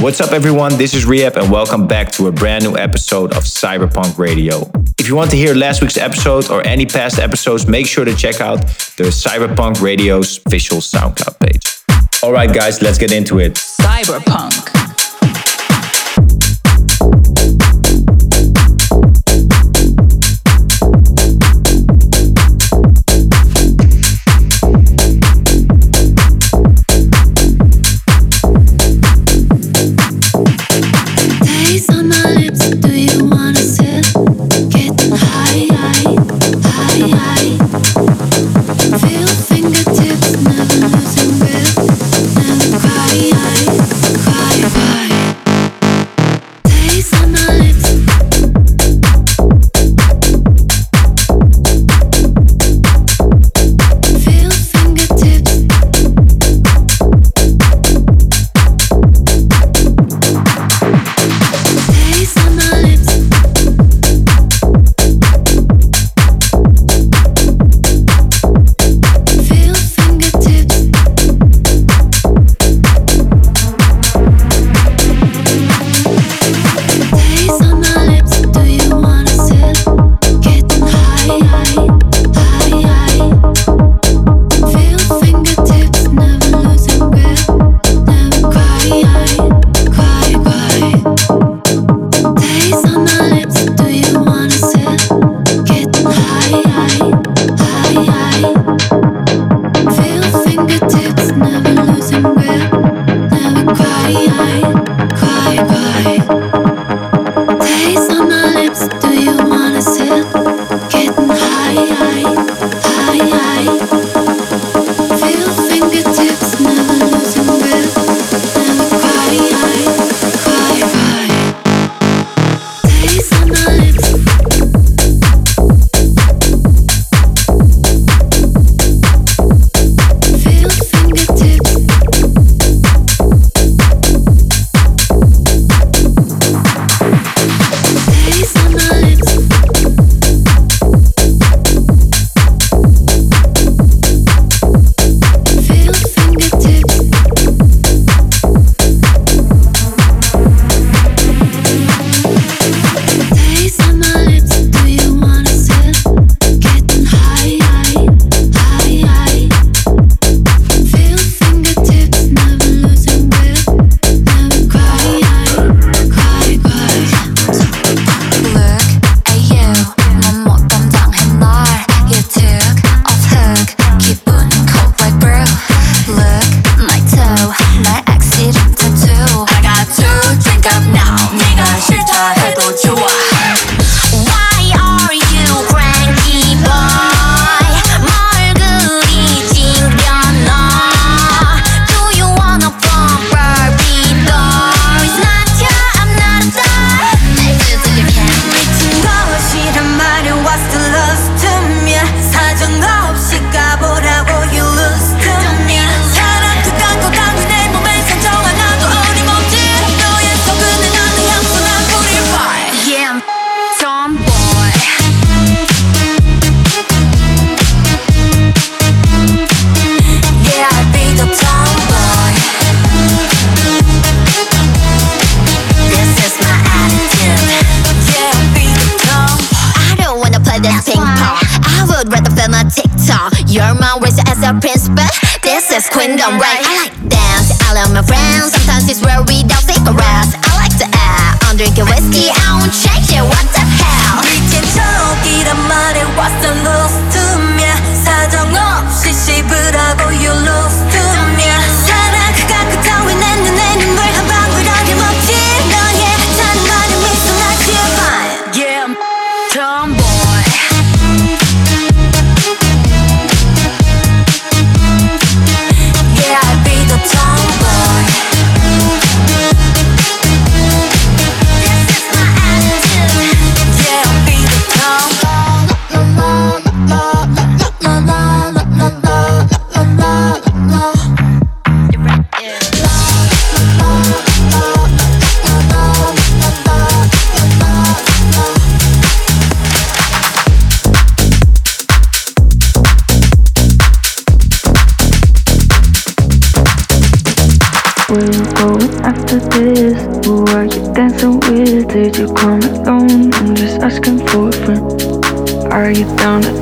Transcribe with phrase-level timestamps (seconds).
[0.00, 0.76] What's up, everyone?
[0.76, 4.70] This is R3HAB, and welcome back to a brand new episode of CYB3RPVNK Radio.
[4.98, 8.14] If you want to hear last week's episode or any past episodes, make sure to
[8.14, 8.58] check out
[8.98, 11.82] the CYB3RPVNK Radio's official SoundCloud page.
[12.22, 13.54] All right, guys, let's get into it.
[13.54, 14.75] CYB3RPVNK.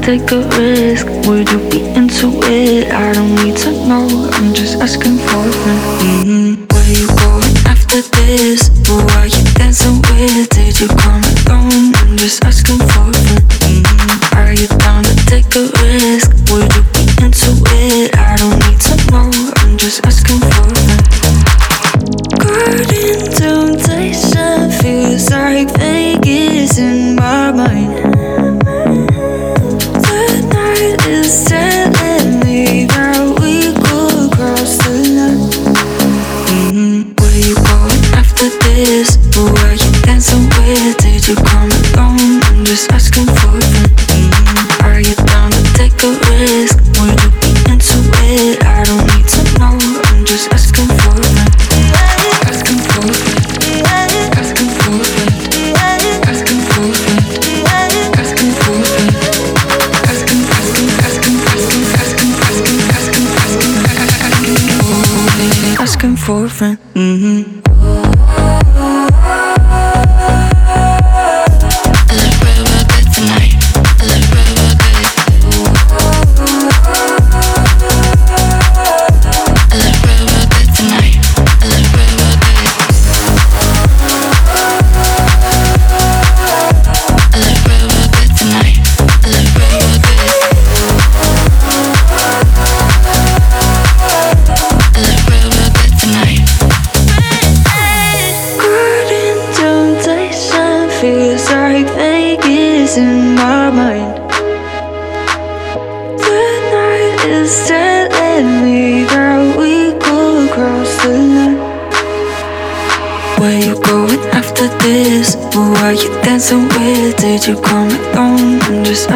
[0.04, 1.06] take a risk?
[1.26, 2.92] Would you be into it?
[2.92, 5.80] I don't need to know, I'm just asking for a friend.
[6.04, 6.64] Mm-hmm.
[6.72, 8.68] Where you going after this?
[8.86, 10.50] Who are you dancing with?
[10.50, 11.23] Did you come?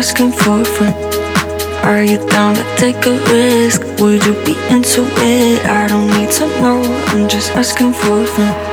[0.08, 0.96] asking for a friend.
[1.84, 3.82] Are you down to take a risk?
[4.00, 5.66] Would you be into it?
[5.66, 8.67] I don't need to know, I'm just asking for a friend.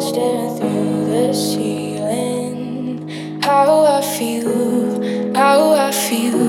[0.00, 3.08] staring through the ceiling.
[3.42, 6.40] How I feel, how I feel.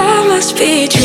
[0.00, 1.01] I must be.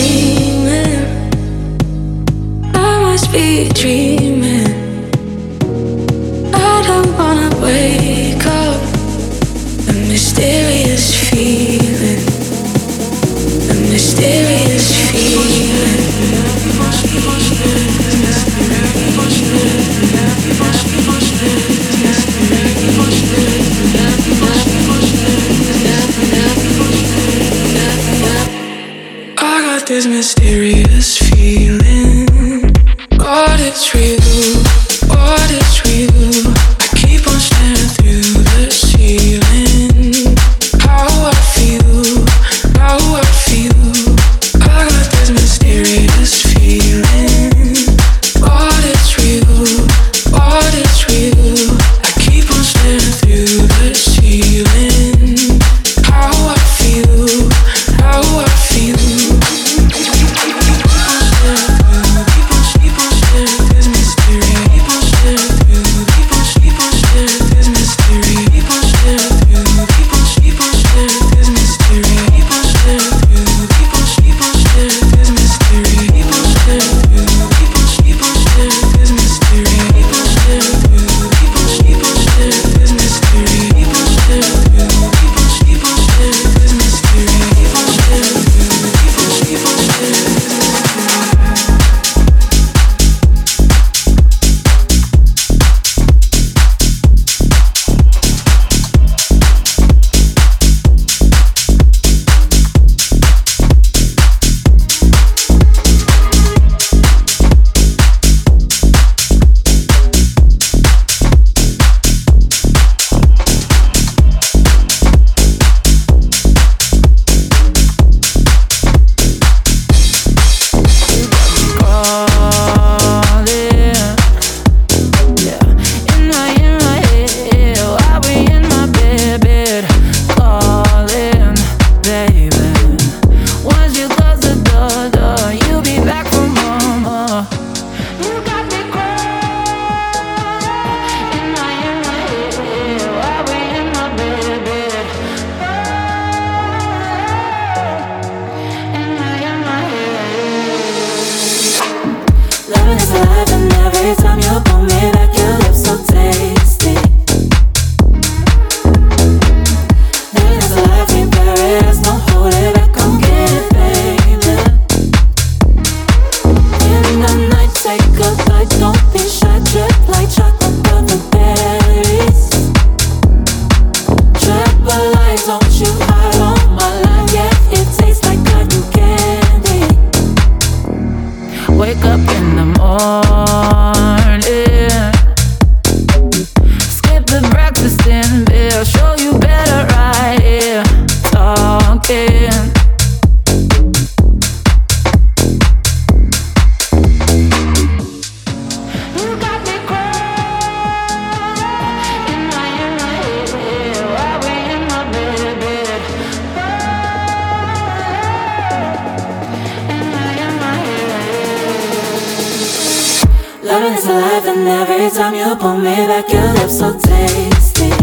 [215.07, 217.96] Every time you pull me back, your lips so tasty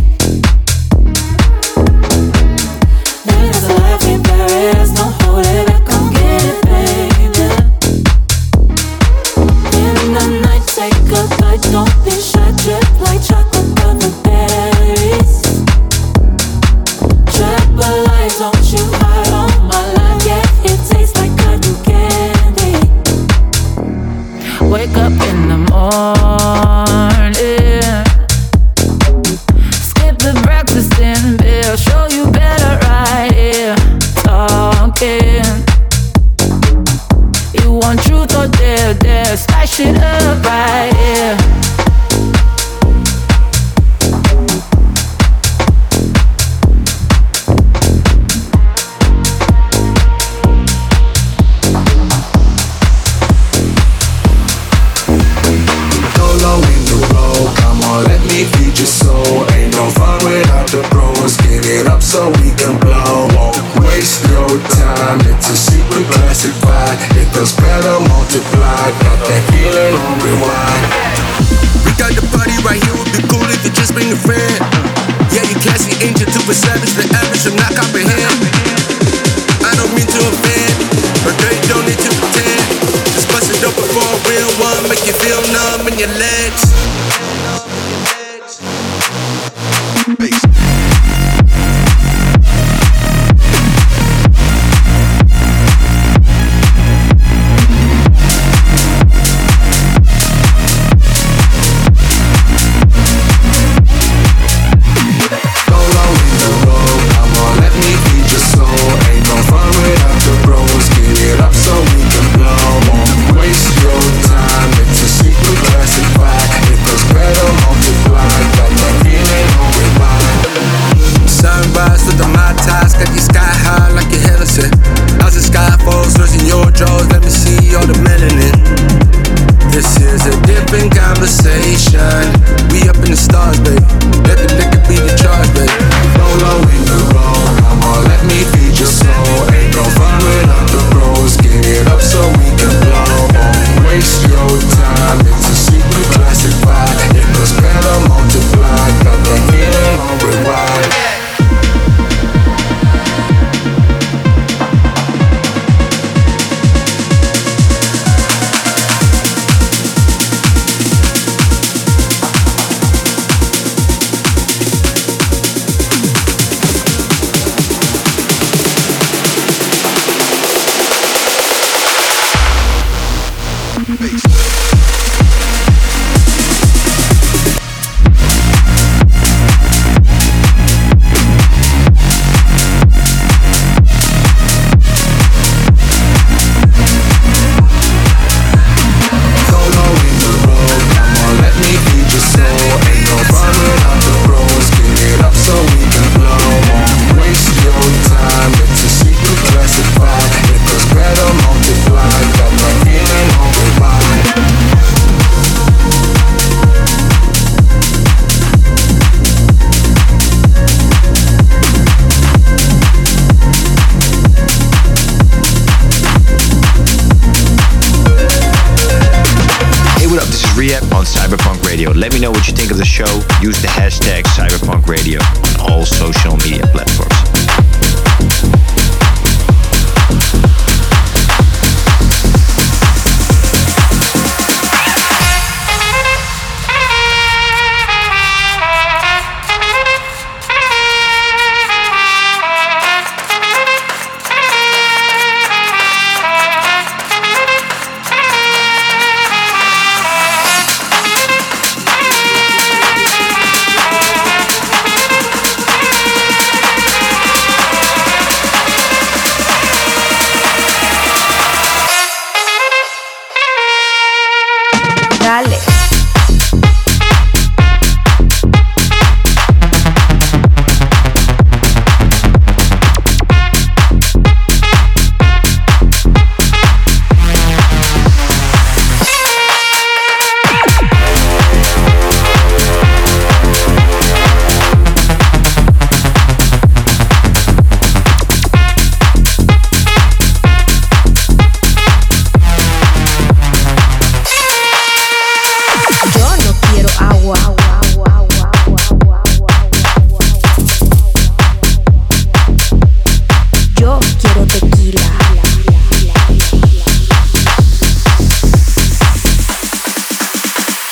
[222.94, 224.23] show, use the hashtag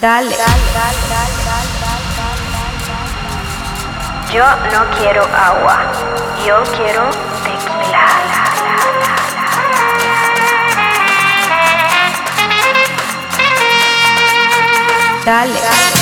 [0.03, 0.37] Dale.
[4.33, 5.79] Yo no quiero agua,
[6.45, 7.09] yo quiero
[7.45, 8.07] tequila.
[15.25, 16.02] Dale.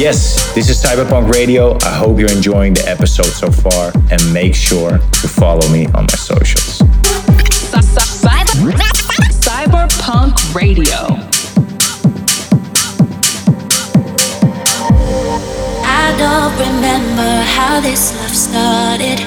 [0.00, 1.76] Yes, this is CYB3RPVNK Radio.
[1.82, 6.04] I hope you're enjoying the episode so far and make sure to follow me on
[6.04, 6.78] my socials.
[9.44, 10.96] CYB3RPVNK Radio.
[15.84, 19.20] I don't remember how this love started.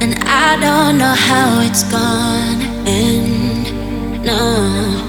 [0.00, 2.62] And I don't know how it's gone.
[2.86, 5.07] And no.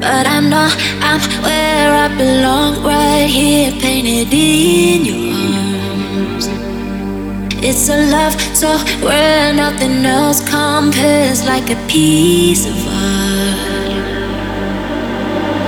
[0.00, 0.68] But I know
[1.02, 6.48] I'm where I belong, right here, painted in your arms.
[7.62, 14.00] It's a love so where nothing else compares, like a piece of art.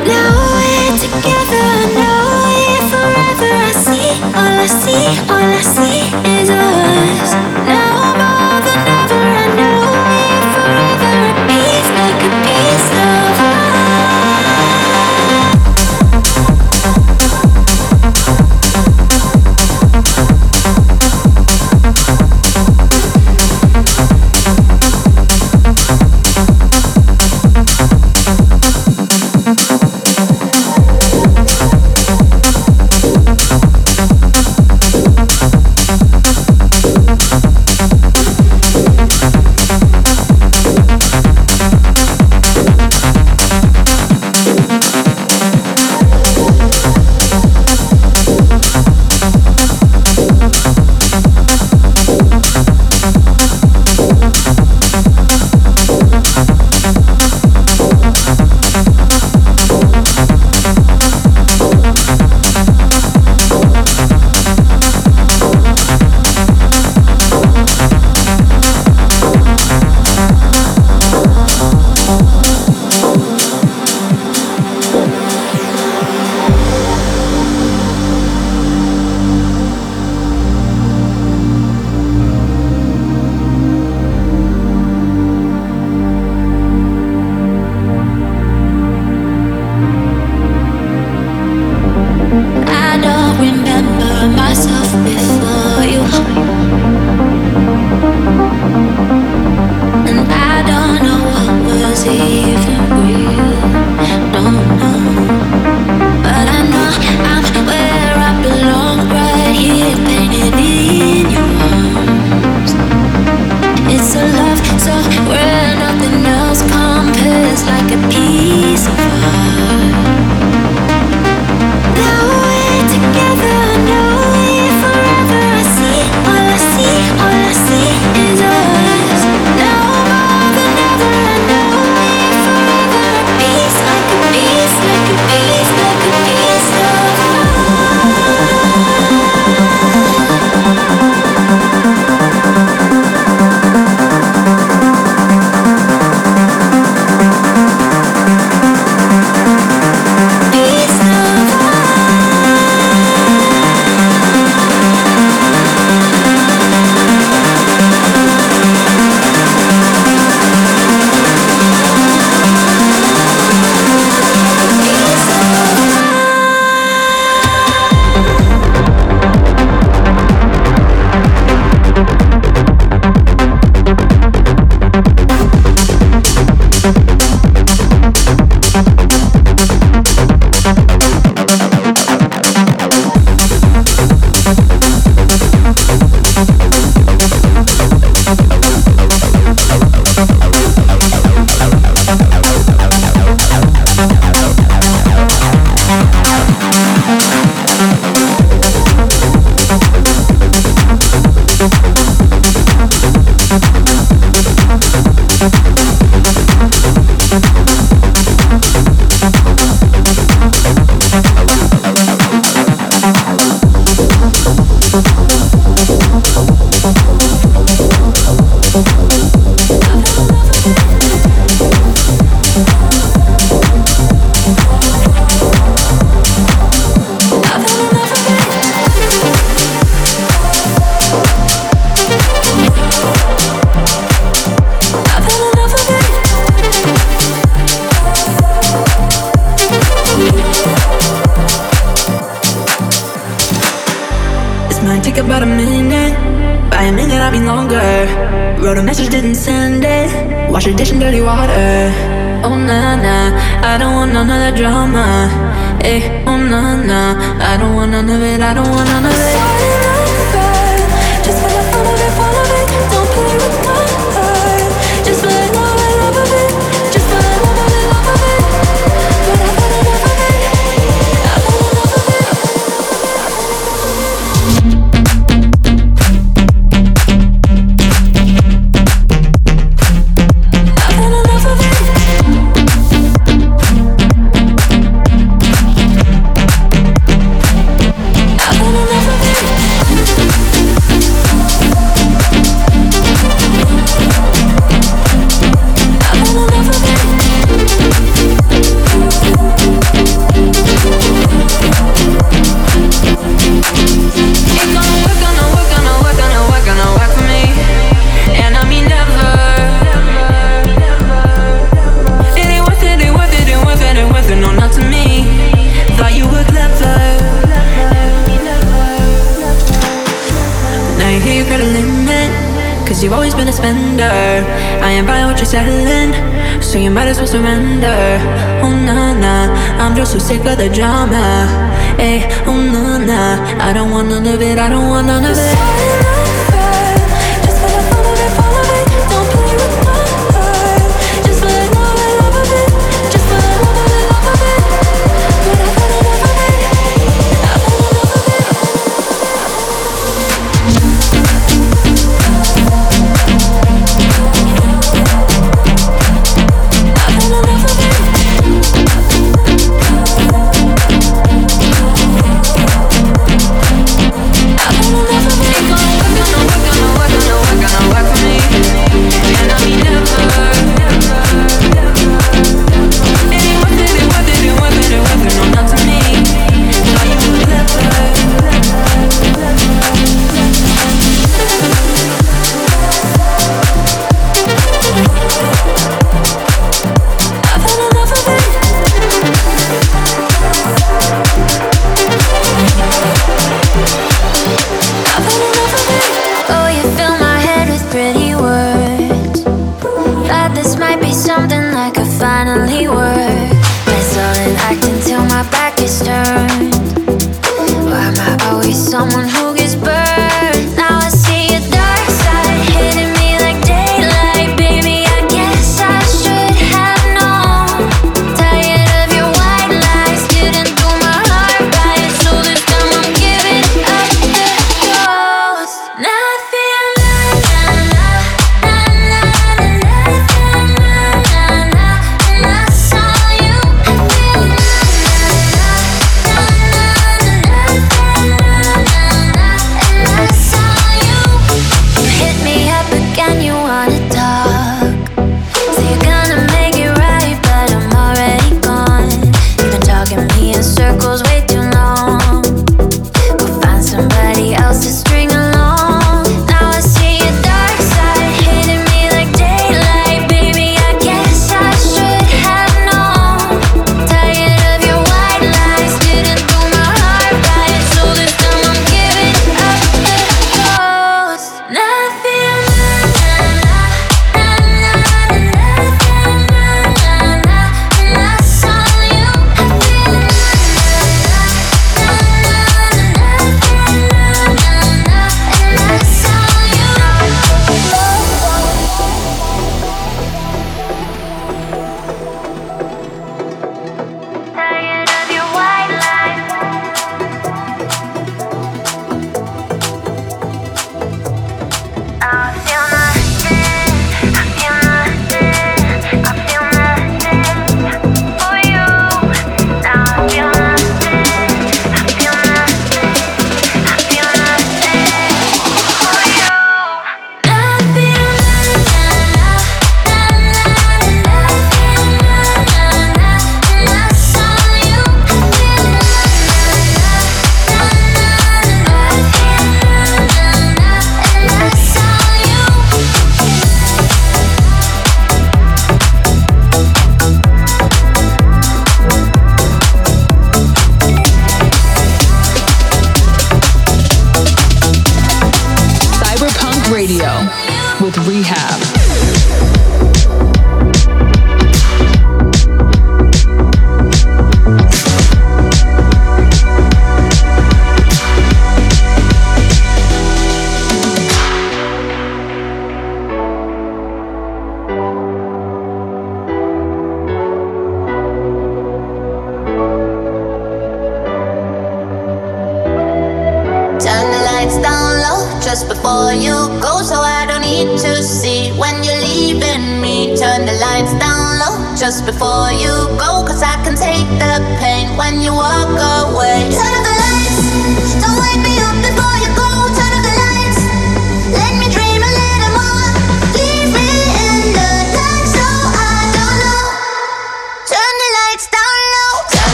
[0.09, 3.53] Now we're together, now we're forever.
[3.53, 6.09] I see, all I see, all I see
[6.41, 7.33] is us.
[7.69, 8.02] Now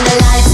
[0.07, 0.48] alive.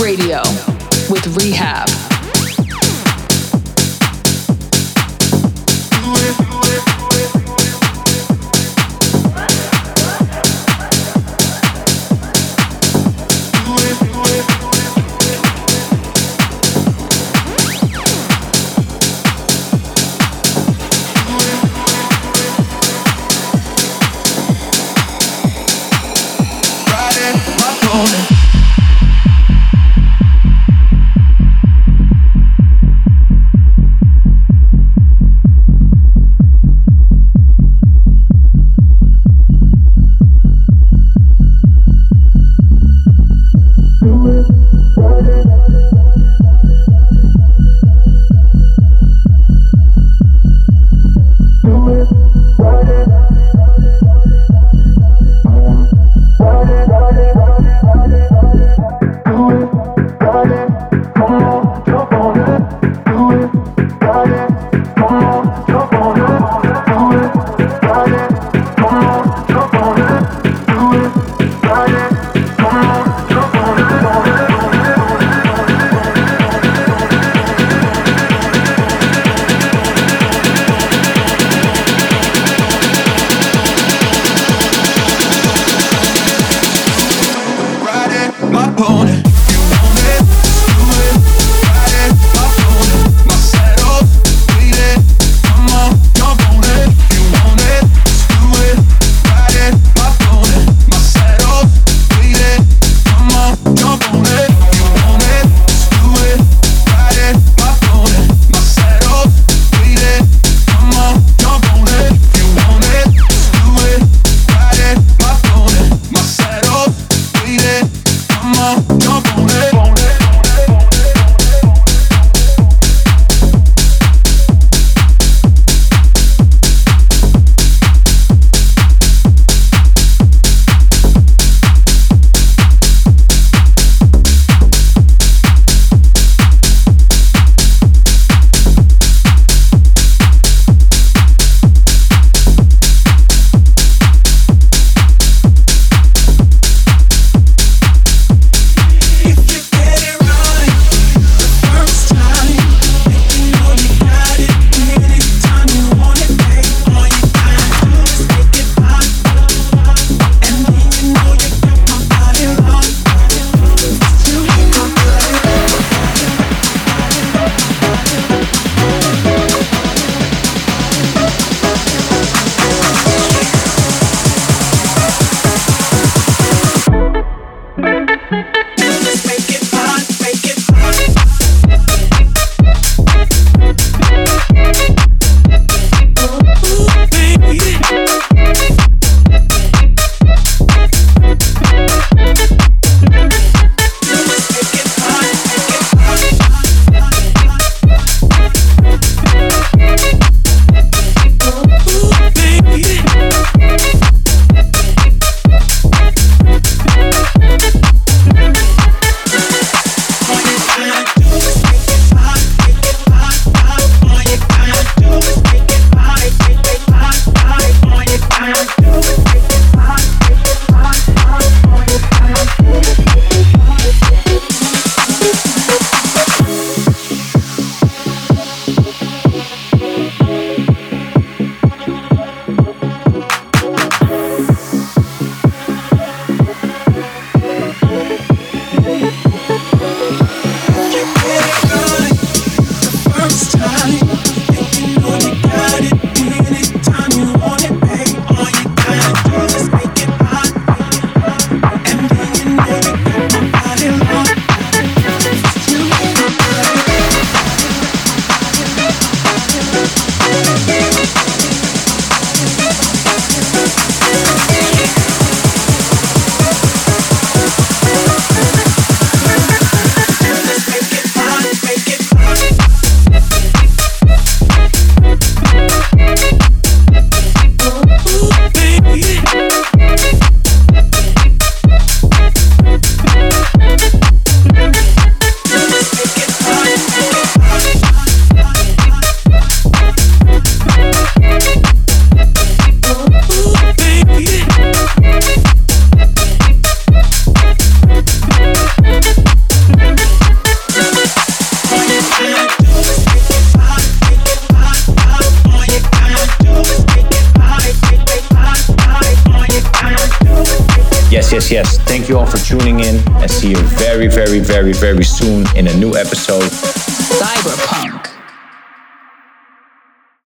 [0.00, 0.38] Radio
[1.08, 2.04] with R3HAB.